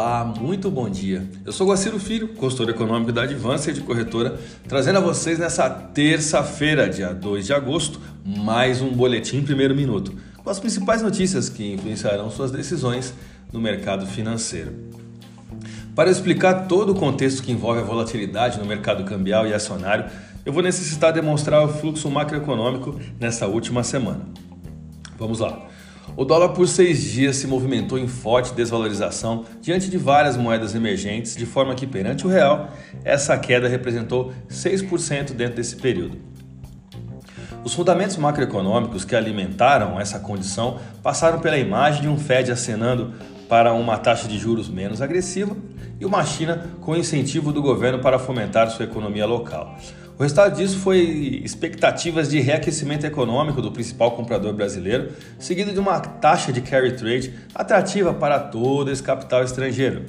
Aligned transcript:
Olá, 0.00 0.24
muito 0.24 0.70
bom 0.70 0.88
dia. 0.88 1.28
Eu 1.44 1.50
sou 1.50 1.66
Guaciro 1.66 1.98
Filho, 1.98 2.28
consultor 2.28 2.70
econômico 2.70 3.10
da 3.10 3.24
Advância 3.24 3.72
de 3.72 3.80
Corretora, 3.80 4.38
trazendo 4.68 4.98
a 4.98 5.00
vocês 5.00 5.40
nessa 5.40 5.68
terça-feira, 5.68 6.88
dia 6.88 7.12
2 7.12 7.46
de 7.46 7.52
agosto, 7.52 8.00
mais 8.24 8.80
um 8.80 8.92
boletim 8.92 9.42
primeiro 9.42 9.74
minuto, 9.74 10.14
com 10.36 10.48
as 10.48 10.60
principais 10.60 11.02
notícias 11.02 11.48
que 11.48 11.74
influenciarão 11.74 12.30
suas 12.30 12.52
decisões 12.52 13.12
no 13.52 13.60
mercado 13.60 14.06
financeiro. 14.06 14.72
Para 15.96 16.12
explicar 16.12 16.68
todo 16.68 16.92
o 16.92 16.94
contexto 16.94 17.42
que 17.42 17.50
envolve 17.50 17.80
a 17.80 17.84
volatilidade 17.84 18.56
no 18.56 18.64
mercado 18.64 19.02
cambial 19.02 19.48
e 19.48 19.52
acionário, 19.52 20.04
eu 20.46 20.52
vou 20.52 20.62
necessitar 20.62 21.12
demonstrar 21.12 21.64
o 21.64 21.68
fluxo 21.68 22.08
macroeconômico 22.08 22.94
nessa 23.18 23.48
última 23.48 23.82
semana. 23.82 24.20
Vamos 25.18 25.40
lá. 25.40 25.67
O 26.16 26.24
dólar 26.24 26.50
por 26.50 26.66
seis 26.66 27.02
dias 27.02 27.36
se 27.36 27.46
movimentou 27.46 27.98
em 27.98 28.08
forte 28.08 28.52
desvalorização 28.52 29.44
diante 29.60 29.88
de 29.88 29.96
várias 29.96 30.36
moedas 30.36 30.74
emergentes, 30.74 31.36
de 31.36 31.46
forma 31.46 31.74
que, 31.74 31.86
perante 31.86 32.26
o 32.26 32.30
real, 32.30 32.70
essa 33.04 33.36
queda 33.38 33.68
representou 33.68 34.32
6% 34.50 35.32
dentro 35.32 35.56
desse 35.56 35.76
período. 35.76 36.18
Os 37.64 37.74
fundamentos 37.74 38.16
macroeconômicos 38.16 39.04
que 39.04 39.14
alimentaram 39.14 40.00
essa 40.00 40.18
condição 40.18 40.78
passaram 41.02 41.40
pela 41.40 41.58
imagem 41.58 42.02
de 42.02 42.08
um 42.08 42.18
Fed 42.18 42.50
acenando 42.50 43.12
para 43.48 43.72
uma 43.72 43.96
taxa 43.98 44.28
de 44.28 44.38
juros 44.38 44.68
menos 44.68 45.00
agressiva 45.00 45.56
e 46.00 46.04
uma 46.04 46.24
China 46.24 46.66
com 46.80 46.96
incentivo 46.96 47.52
do 47.52 47.62
governo 47.62 47.98
para 47.98 48.18
fomentar 48.18 48.70
sua 48.70 48.84
economia 48.84 49.26
local. 49.26 49.76
O 50.18 50.22
resultado 50.22 50.56
disso 50.56 50.78
foi 50.78 51.42
expectativas 51.44 52.28
de 52.28 52.40
reaquecimento 52.40 53.06
econômico 53.06 53.62
do 53.62 53.70
principal 53.70 54.10
comprador 54.10 54.52
brasileiro, 54.52 55.12
seguido 55.38 55.72
de 55.72 55.78
uma 55.78 56.00
taxa 56.00 56.52
de 56.52 56.60
carry 56.60 56.96
trade 56.96 57.32
atrativa 57.54 58.12
para 58.12 58.40
todo 58.40 58.90
esse 58.90 59.00
capital 59.00 59.44
estrangeiro. 59.44 60.06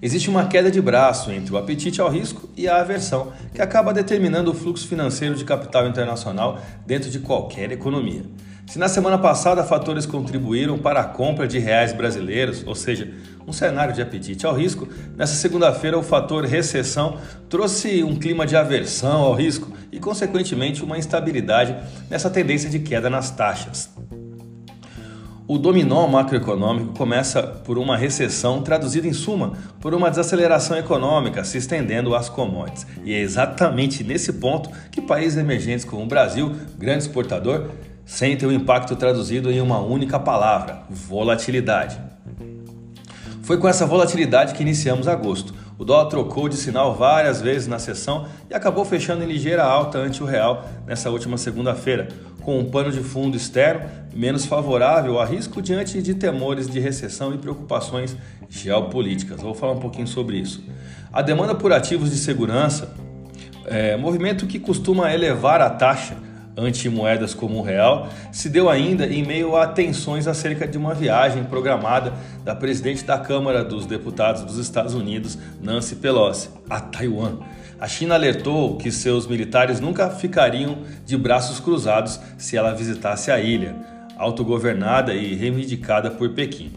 Existe 0.00 0.30
uma 0.30 0.46
queda 0.46 0.70
de 0.70 0.80
braço 0.80 1.32
entre 1.32 1.52
o 1.52 1.58
apetite 1.58 2.00
ao 2.00 2.08
risco 2.08 2.48
e 2.56 2.68
a 2.68 2.80
aversão, 2.80 3.32
que 3.52 3.60
acaba 3.60 3.92
determinando 3.92 4.52
o 4.52 4.54
fluxo 4.54 4.86
financeiro 4.86 5.34
de 5.34 5.44
capital 5.44 5.88
internacional 5.88 6.60
dentro 6.86 7.10
de 7.10 7.18
qualquer 7.18 7.72
economia. 7.72 8.22
Se 8.68 8.78
na 8.78 8.86
semana 8.86 9.16
passada 9.16 9.64
fatores 9.64 10.04
contribuíram 10.04 10.76
para 10.76 11.00
a 11.00 11.04
compra 11.04 11.48
de 11.48 11.58
reais 11.58 11.90
brasileiros, 11.90 12.62
ou 12.66 12.74
seja, 12.74 13.10
um 13.46 13.52
cenário 13.52 13.94
de 13.94 14.02
apetite 14.02 14.44
ao 14.44 14.54
risco, 14.54 14.86
nessa 15.16 15.34
segunda-feira 15.36 15.98
o 15.98 16.02
fator 16.02 16.44
recessão 16.44 17.16
trouxe 17.48 18.04
um 18.04 18.14
clima 18.14 18.46
de 18.46 18.54
aversão 18.54 19.22
ao 19.22 19.32
risco 19.32 19.72
e, 19.90 19.98
consequentemente, 19.98 20.84
uma 20.84 20.98
instabilidade 20.98 21.74
nessa 22.10 22.28
tendência 22.28 22.68
de 22.68 22.78
queda 22.78 23.08
nas 23.08 23.30
taxas. 23.30 23.88
O 25.46 25.56
dominó 25.56 26.06
macroeconômico 26.06 26.92
começa 26.92 27.42
por 27.42 27.78
uma 27.78 27.96
recessão, 27.96 28.60
traduzida 28.60 29.08
em 29.08 29.14
suma 29.14 29.54
por 29.80 29.94
uma 29.94 30.10
desaceleração 30.10 30.76
econômica 30.76 31.42
se 31.42 31.56
estendendo 31.56 32.14
às 32.14 32.28
commodities. 32.28 32.86
E 33.02 33.14
é 33.14 33.18
exatamente 33.18 34.04
nesse 34.04 34.34
ponto 34.34 34.68
que 34.90 35.00
países 35.00 35.38
emergentes 35.38 35.86
como 35.86 36.02
o 36.02 36.06
Brasil, 36.06 36.54
grande 36.78 37.04
exportador, 37.04 37.70
sentem 38.08 38.48
o 38.48 38.52
impacto 38.52 38.96
traduzido 38.96 39.52
em 39.52 39.60
uma 39.60 39.78
única 39.78 40.18
palavra: 40.18 40.80
volatilidade. 40.88 42.00
Foi 43.42 43.58
com 43.58 43.68
essa 43.68 43.86
volatilidade 43.86 44.54
que 44.54 44.62
iniciamos 44.62 45.06
agosto. 45.06 45.54
O 45.78 45.84
dólar 45.84 46.06
trocou 46.06 46.48
de 46.48 46.56
sinal 46.56 46.94
várias 46.94 47.40
vezes 47.40 47.68
na 47.68 47.78
sessão 47.78 48.26
e 48.50 48.54
acabou 48.54 48.84
fechando 48.84 49.22
em 49.22 49.26
ligeira 49.26 49.62
alta 49.62 49.98
ante 49.98 50.22
o 50.22 50.26
real 50.26 50.66
nessa 50.86 51.08
última 51.08 51.38
segunda-feira, 51.38 52.08
com 52.42 52.58
um 52.58 52.68
pano 52.68 52.90
de 52.90 53.00
fundo 53.00 53.36
externo 53.36 53.88
menos 54.12 54.44
favorável 54.44 55.20
a 55.20 55.24
risco 55.24 55.62
diante 55.62 56.02
de 56.02 56.14
temores 56.14 56.68
de 56.68 56.80
recessão 56.80 57.32
e 57.32 57.38
preocupações 57.38 58.16
geopolíticas. 58.48 59.40
Vou 59.40 59.54
falar 59.54 59.74
um 59.74 59.78
pouquinho 59.78 60.08
sobre 60.08 60.38
isso. 60.38 60.64
A 61.12 61.22
demanda 61.22 61.54
por 61.54 61.72
ativos 61.72 62.10
de 62.10 62.16
segurança, 62.16 62.92
é, 63.66 63.96
movimento 63.96 64.46
que 64.46 64.58
costuma 64.58 65.12
elevar 65.12 65.60
a 65.60 65.70
taxa 65.70 66.16
anti-moedas 66.58 67.32
como 67.32 67.58
o 67.58 67.62
real, 67.62 68.08
se 68.32 68.48
deu 68.48 68.68
ainda 68.68 69.06
em 69.06 69.24
meio 69.24 69.56
a 69.56 69.66
tensões 69.66 70.26
acerca 70.26 70.66
de 70.66 70.76
uma 70.76 70.92
viagem 70.92 71.44
programada 71.44 72.12
da 72.44 72.54
presidente 72.54 73.04
da 73.04 73.18
Câmara 73.18 73.64
dos 73.64 73.86
Deputados 73.86 74.42
dos 74.42 74.58
Estados 74.58 74.92
Unidos, 74.92 75.38
Nancy 75.62 75.96
Pelosi, 75.96 76.50
a 76.68 76.80
Taiwan. 76.80 77.38
A 77.80 77.86
China 77.86 78.16
alertou 78.16 78.76
que 78.76 78.90
seus 78.90 79.26
militares 79.26 79.78
nunca 79.78 80.10
ficariam 80.10 80.78
de 81.06 81.16
braços 81.16 81.60
cruzados 81.60 82.20
se 82.36 82.56
ela 82.56 82.74
visitasse 82.74 83.30
a 83.30 83.38
ilha, 83.38 83.76
autogovernada 84.16 85.14
e 85.14 85.36
reivindicada 85.36 86.10
por 86.10 86.30
Pequim. 86.30 86.72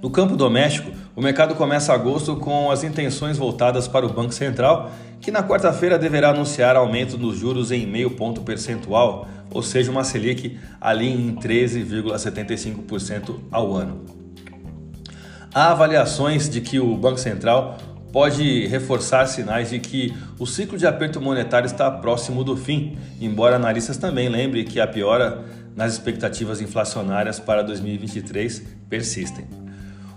No 0.00 0.10
campo 0.10 0.36
doméstico, 0.36 0.90
o 1.16 1.22
mercado 1.22 1.54
começa 1.54 1.94
agosto 1.94 2.36
com 2.36 2.70
as 2.70 2.84
intenções 2.84 3.38
voltadas 3.38 3.88
para 3.88 4.04
o 4.04 4.12
Banco 4.12 4.34
Central, 4.34 4.90
que 5.18 5.30
na 5.30 5.42
quarta-feira 5.42 5.98
deverá 5.98 6.28
anunciar 6.28 6.76
aumento 6.76 7.16
nos 7.16 7.38
juros 7.38 7.72
em 7.72 7.86
meio 7.86 8.10
ponto 8.10 8.42
percentual, 8.42 9.26
ou 9.50 9.62
seja, 9.62 9.90
uma 9.90 10.04
Selic 10.04 10.58
ali 10.78 11.08
em 11.08 11.34
13,75% 11.34 13.36
ao 13.50 13.74
ano. 13.74 14.04
Há 15.54 15.70
avaliações 15.70 16.50
de 16.50 16.60
que 16.60 16.78
o 16.78 16.94
Banco 16.98 17.18
Central 17.18 17.78
pode 18.12 18.66
reforçar 18.66 19.26
sinais 19.26 19.70
de 19.70 19.78
que 19.78 20.14
o 20.38 20.44
ciclo 20.44 20.76
de 20.76 20.86
aperto 20.86 21.18
monetário 21.18 21.66
está 21.66 21.90
próximo 21.90 22.44
do 22.44 22.58
fim, 22.58 22.98
embora 23.18 23.56
analistas 23.56 23.96
também 23.96 24.28
lembrem 24.28 24.66
que 24.66 24.78
a 24.78 24.86
piora 24.86 25.46
nas 25.74 25.94
expectativas 25.94 26.60
inflacionárias 26.60 27.40
para 27.40 27.62
2023 27.62 28.62
persistem. 28.90 29.65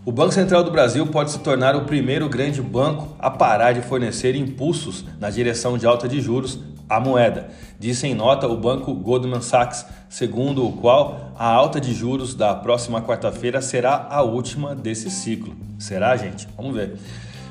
O 0.06 0.14
Banco 0.14 0.32
Central 0.32 0.64
do 0.64 0.72
Brasil 0.72 1.06
pode 1.08 1.30
se 1.30 1.40
tornar 1.40 1.76
o 1.76 1.84
primeiro 1.84 2.30
grande 2.30 2.62
banco 2.62 3.16
a 3.20 3.30
parar 3.30 3.74
de 3.74 3.82
fornecer 3.82 4.34
impulsos 4.34 5.04
na 5.20 5.30
direção 5.30 5.78
de 5.78 5.86
alta 5.86 6.08
de 6.08 6.22
juros 6.22 6.58
à 6.88 7.02
moeda, 7.02 7.50
disse 7.78 8.08
em 8.08 8.16
nota 8.16 8.48
o 8.48 8.56
banco 8.56 8.94
Goldman 8.94 9.42
Sachs, 9.42 9.86
segundo 10.08 10.66
o 10.66 10.72
qual 10.72 11.34
a 11.38 11.48
alta 11.48 11.82
de 11.82 11.94
juros 11.94 12.34
da 12.34 12.56
próxima 12.56 13.02
quarta-feira 13.02 13.62
será 13.62 14.08
a 14.10 14.24
última 14.24 14.74
desse 14.74 15.12
ciclo. 15.12 15.54
Será, 15.78 16.16
gente? 16.16 16.48
Vamos 16.56 16.74
ver. 16.74 16.98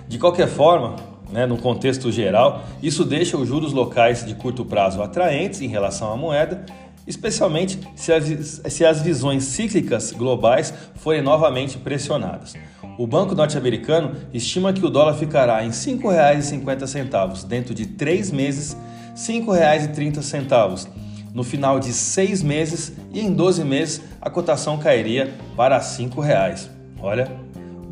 De 0.09 0.19
qualquer 0.19 0.48
forma, 0.48 0.97
né, 1.30 1.47
no 1.47 1.59
contexto 1.59 2.10
geral, 2.10 2.65
isso 2.82 3.04
deixa 3.04 3.36
os 3.36 3.47
juros 3.47 3.75
locais 3.75 4.25
de 4.25 4.34
curto 4.34 4.65
prazo 4.65 5.03
atraentes 5.03 5.60
em 5.60 5.69
relação 5.69 6.10
à 6.10 6.16
moeda 6.16 6.65
especialmente 7.08 7.80
se 7.96 8.12
as, 8.12 8.24
se 8.69 8.84
as 8.84 9.00
visões 9.00 9.44
cíclicas 9.44 10.12
globais 10.12 10.72
forem 10.94 11.22
novamente 11.22 11.78
pressionadas. 11.78 12.54
O 12.98 13.06
Banco 13.06 13.34
Norte-Americano 13.34 14.14
estima 14.32 14.72
que 14.72 14.84
o 14.84 14.91
dólar 14.91 15.14
ficará 15.14 15.64
em 15.64 15.68
R$ 15.68 15.72
5,50 15.72 17.47
dentro 17.47 17.74
de 17.74 17.86
três 17.86 18.30
meses, 18.30 18.74
R$ 18.74 19.14
5,30. 19.16 20.86
No 21.32 21.44
final 21.44 21.78
de 21.78 21.92
seis 21.92 22.42
meses 22.42 22.92
e 23.12 23.20
em 23.20 23.32
12 23.32 23.64
meses 23.64 24.02
a 24.20 24.28
cotação 24.28 24.78
cairia 24.78 25.32
para 25.56 25.76
R$ 25.76 25.84
5,00. 25.84 26.68
Olha, 27.00 27.30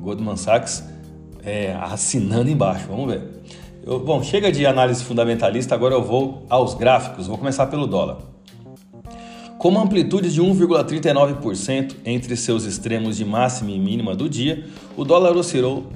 Goldman 0.01 0.37
Sachs 0.37 0.85
é, 1.45 1.75
assinando 1.81 2.51
embaixo, 2.51 2.87
vamos 2.89 3.07
ver. 3.07 3.23
Eu, 3.85 4.01
bom, 4.01 4.21
chega 4.23 4.51
de 4.51 4.67
análise 4.67 5.05
fundamentalista, 5.05 5.75
agora 5.75 5.95
eu 5.95 6.03
vou 6.03 6.45
aos 6.51 6.75
gráficos. 6.75 7.29
Vou 7.29 7.39
começar 7.39 7.67
pelo 7.69 7.87
dólar. 7.87 8.36
Com 9.59 9.71
uma 9.71 9.83
amplitude 9.83 10.33
de 10.33 10.43
1,39% 10.43 11.97
entre 12.05 12.37
seus 12.37 12.65
extremos 12.65 13.17
de 13.17 13.25
máxima 13.25 13.71
e 13.71 13.79
mínima 13.79 14.15
do 14.15 14.29
dia, 14.29 14.67
o 14.97 15.05
dólar 15.05 15.35
oscilou 15.35 15.87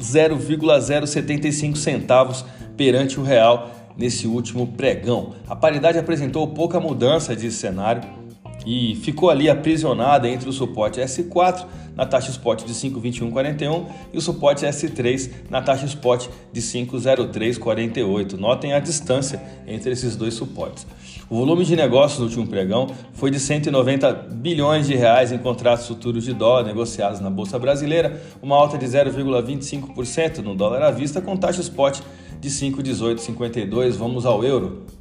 0,075 0.00 1.76
centavos 1.76 2.44
perante 2.76 3.18
o 3.18 3.22
real 3.22 3.70
nesse 3.96 4.28
último 4.28 4.68
pregão. 4.68 5.34
A 5.48 5.56
paridade 5.56 5.98
apresentou 5.98 6.46
pouca 6.48 6.78
mudança 6.78 7.34
de 7.34 7.50
cenário 7.50 8.19
e 8.66 8.94
ficou 8.96 9.30
ali 9.30 9.48
aprisionada 9.48 10.28
entre 10.28 10.48
o 10.48 10.52
suporte 10.52 11.00
S4 11.00 11.66
na 11.96 12.06
taxa 12.06 12.30
spot 12.30 12.64
de 12.64 12.72
5,2141 12.72 13.86
e 14.12 14.18
o 14.18 14.20
suporte 14.20 14.64
S3 14.64 15.30
na 15.50 15.60
taxa 15.60 15.86
spot 15.86 16.28
de 16.52 16.60
5,0348. 16.60 18.32
Notem 18.34 18.72
a 18.72 18.80
distância 18.80 19.42
entre 19.66 19.92
esses 19.92 20.16
dois 20.16 20.34
suportes. 20.34 20.86
O 21.28 21.36
volume 21.36 21.64
de 21.64 21.76
negócios 21.76 22.18
no 22.18 22.26
último 22.26 22.46
pregão 22.46 22.88
foi 23.12 23.30
de 23.30 23.38
190 23.38 24.12
bilhões 24.12 24.86
de 24.86 24.94
reais 24.94 25.30
em 25.30 25.38
contratos 25.38 25.86
futuros 25.86 26.24
de 26.24 26.32
dólar 26.32 26.64
negociados 26.64 27.20
na 27.20 27.30
bolsa 27.30 27.58
brasileira, 27.58 28.20
uma 28.42 28.56
alta 28.56 28.76
de 28.76 28.86
0,25% 28.86 30.38
no 30.38 30.54
dólar 30.54 30.82
à 30.82 30.90
vista 30.90 31.20
com 31.20 31.36
taxa 31.36 31.60
spot 31.60 32.00
de 32.40 32.48
5,1852. 32.48 33.92
Vamos 33.92 34.26
ao 34.26 34.42
euro. 34.42 34.99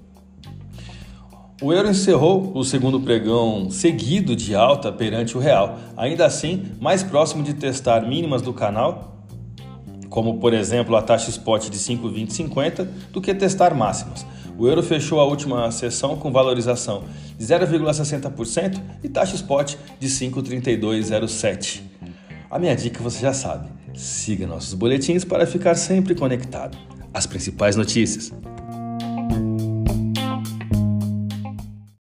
O 1.62 1.74
euro 1.74 1.90
encerrou 1.90 2.54
o 2.56 2.64
segundo 2.64 3.02
pregão 3.02 3.70
seguido 3.70 4.34
de 4.34 4.56
alta 4.56 4.94
perante 4.94 5.36
o 5.36 5.42
real, 5.42 5.78
ainda 5.98 6.26
assim 6.26 6.72
mais 6.80 7.04
próximo 7.04 7.44
de 7.44 7.54
testar 7.54 8.08
mínimas 8.08 8.42
do 8.42 8.54
canal, 8.54 9.26
como 10.10 10.40
por 10.40 10.54
exemplo 10.54 10.96
a 10.96 11.02
taxa 11.02 11.30
spot 11.30 11.68
de 11.70 11.78
5,2050, 11.78 12.88
do 13.12 13.20
que 13.20 13.34
testar 13.36 13.76
máximas. 13.76 14.26
O 14.58 14.70
euro 14.70 14.82
fechou 14.82 15.20
a 15.20 15.26
última 15.26 15.70
sessão 15.70 16.16
com 16.16 16.32
valorização 16.32 17.04
de 17.38 17.46
0,60% 17.46 18.80
e 19.04 19.10
taxa 19.10 19.36
spot 19.36 19.76
de 20.00 20.08
5,3207. 20.08 21.82
A 22.50 22.58
minha 22.58 22.76
dica 22.76 23.04
você 23.04 23.20
já 23.20 23.34
sabe: 23.34 23.68
siga 23.94 24.48
nossos 24.48 24.74
boletins 24.74 25.26
para 25.26 25.46
ficar 25.46 25.76
sempre 25.76 26.16
conectado. 26.16 26.78
As 27.14 27.26
principais 27.26 27.76
notícias, 27.76 28.32